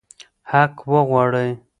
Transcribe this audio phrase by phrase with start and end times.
[0.51, 1.49] حق وغواړئ.